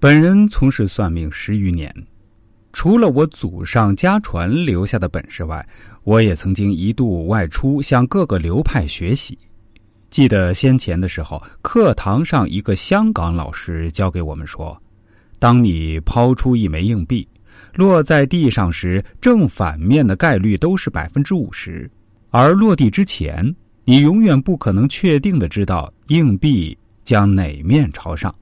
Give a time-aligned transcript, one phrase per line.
[0.00, 1.92] 本人从事算命十余年，
[2.72, 5.66] 除了我祖上家传留下的本事外，
[6.04, 9.36] 我也曾经一度外出向各个流派学习。
[10.08, 14.80] 记得先前的时候，课堂上一个香港老师教给我们说：，
[15.40, 17.26] 当你抛出一枚硬币，
[17.74, 21.90] 落在地上时，正反面的概率都是百分之五十，
[22.30, 23.52] 而落地之前，
[23.84, 28.32] 你永远不可能确定的知道硬币将哪面朝上。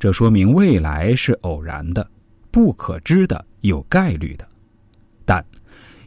[0.00, 2.10] 这说明未来是偶然的、
[2.50, 4.48] 不可知的、有概率的，
[5.26, 5.44] 但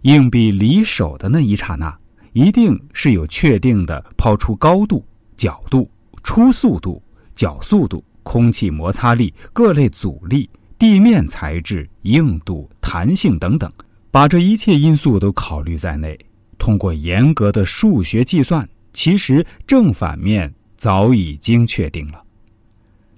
[0.02, 1.96] 硬币离手的那一刹那。
[2.32, 5.06] 一定是有确定的抛出高度、
[5.38, 5.88] 角度、
[6.24, 7.00] 初速度、
[7.32, 10.50] 角速度、空气摩擦力、各类阻力、
[10.80, 13.72] 地面材质、硬度、弹性等等，
[14.10, 16.18] 把这一切因素都考虑在内，
[16.58, 22.23] 通过严格的数学计算，其实正反面早已经确定了。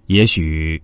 [0.08, 0.82] 也许，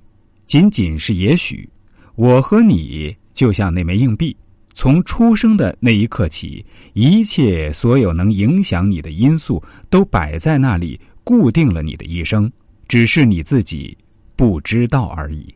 [0.48, 1.70] 仅仅是也许，
[2.16, 4.36] 我和你就像那枚硬币。
[4.74, 12.52] 从出生的那一刻起，一切所有能影响你的因素都摆在那里，固定了你的一生，
[12.88, 13.96] 只是你自己
[14.36, 15.54] 不知道而已。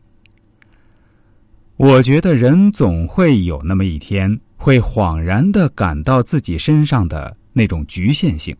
[1.76, 8.54] 我觉得人总会有那么一天，会恍然的感到自己身上的那种局限性，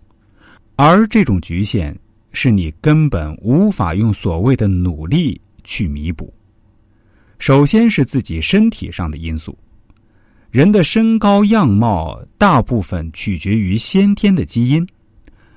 [0.74, 1.96] 而这种局限
[2.38, 6.30] 是你根本无法用所谓的努力去弥补。
[7.38, 9.58] 首先是自己身体上的因素。
[10.50, 14.86] 人的身高样貌大部分取决于先天的基因，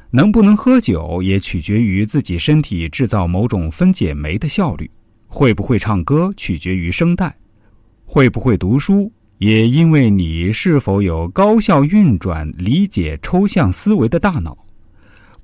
[0.09, 4.89] 能不能喝酒也取决于自己身体制造某种分解酶的效率，
[5.27, 7.35] 会不会唱歌取决于声带，
[8.05, 14.57] 会不会读书也因为你是否有高效运转、理解抽象思维的大脑。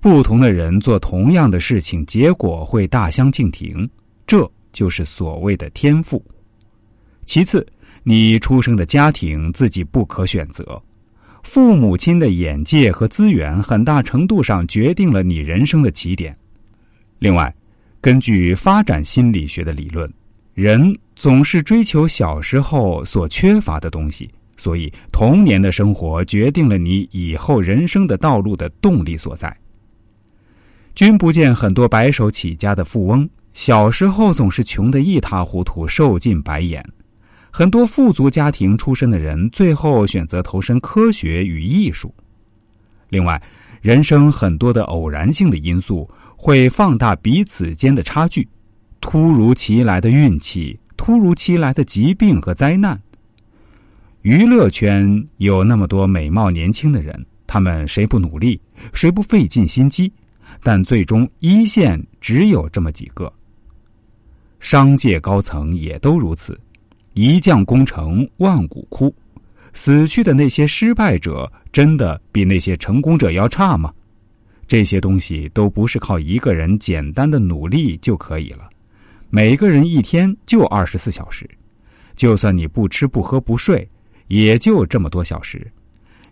[0.05, 3.89] 不同的人做同样的事情，结果会大相径庭，
[4.27, 6.23] 这就是所谓的天赋。
[7.25, 7.65] 其次。
[8.03, 10.79] 你出生的家庭自己不可选择，
[11.41, 16.37] 父母亲的眼界和资源很大程度上决定了你人生的起点。
[17.17, 17.51] 另外，
[17.99, 20.07] 根据发展心理学的理论，
[20.53, 29.51] 人总是追求小时候所缺乏的东西，所以童年的生活决定了你以后人生的道路的动力所在。
[30.95, 36.83] 君不见很多白手起家的富翁，小时候总是穷得一塌糊涂，受尽白眼。
[37.51, 42.15] 很多富足家庭出身的人，最后选择投身科学与艺术。
[43.09, 43.41] 另外，
[43.81, 48.47] 人生很多的偶然性的因素会放大彼此间的差距，
[49.01, 52.97] 突如其来的运气，突如其来的疾病和灾难。
[54.21, 58.61] 娱乐圈有那么多美貌年轻的人，他们谁不努力，
[58.93, 60.11] 谁不费尽心机，
[60.61, 63.31] 但最终一线只有这么几个。
[64.59, 66.59] 商界高层也都如此。
[67.13, 69.15] 一将功成万骨枯，
[69.73, 73.93] 死去的那些失败者真的比那些成功者要差吗？
[74.67, 78.67] 这些东西都不是靠一个人简单的努力就可以了。
[79.29, 81.49] 每个人一天就二十四小时，
[82.15, 83.87] 就算你不吃不喝不睡，
[84.27, 85.71] 也就这么多小时。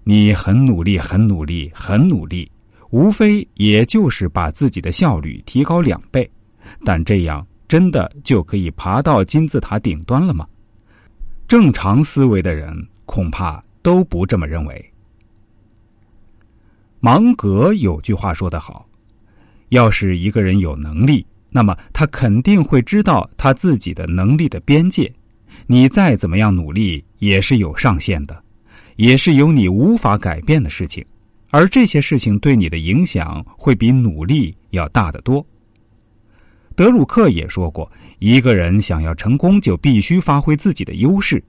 [0.03, 2.51] 你很努力，很努力，很努力，
[2.93, 6.29] 无非也就是把自己的效率提高两倍，
[6.85, 10.47] 但这样真的就可以爬到金字塔顶端了吗？
[11.47, 12.71] 正常思维的人
[13.07, 14.93] 恐怕都不这么认为。
[16.99, 18.87] 芒格有句话说得好
[19.69, 25.11] ：“要是一个人有能力，那么他肯定会知道他自己的能力的边界。
[25.65, 28.43] 你再怎么样努力，也是有上限的，
[28.97, 31.03] 也是有你无法改变的事情。
[31.53, 35.45] 而这些事情对你的影响会比努力要大得多。”
[36.75, 37.89] 德鲁克也说过。
[38.17, 41.43] 一个人想要成功，就必须发挥自己的优势，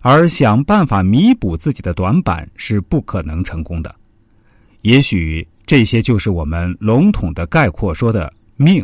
[0.00, 3.94] 而想办法弥补自己的短板是不可能成功的。
[4.80, 8.82] 也许这些就是我们笼统的概括说的命。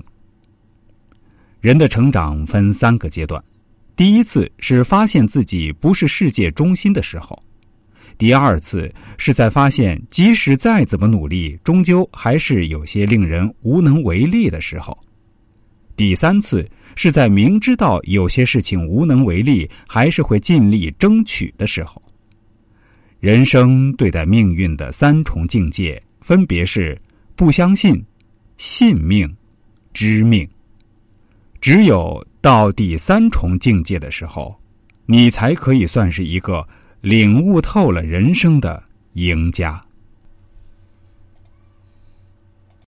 [1.62, 3.42] 人的成长分三个阶段：
[3.96, 7.34] 第一次是发现自己不是世界中心的时候；
[8.22, 8.88] 第二次
[9.18, 14.96] 是在发现即使再怎么努力，终究还是有些令人无能为力的时候；
[15.96, 16.64] 第三次。
[16.94, 22.00] 是在明知道有些事情无能为力，还是会尽力争取的时候。
[23.18, 26.96] 人生对待命运的三重境界，分别是
[27.34, 28.00] 不相信、
[28.56, 29.34] 信命、
[29.94, 30.46] 知命。
[31.60, 34.54] 只有到第三重境界的时候，
[35.06, 36.64] 你才可以算是一个
[37.02, 38.84] 领悟透了人生的
[39.14, 39.80] 赢家。